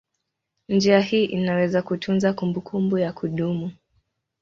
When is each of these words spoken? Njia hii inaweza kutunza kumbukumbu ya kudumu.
Njia 0.69 0.99
hii 0.99 1.25
inaweza 1.25 1.81
kutunza 1.81 2.33
kumbukumbu 2.33 2.97
ya 2.97 3.13
kudumu. 3.13 3.71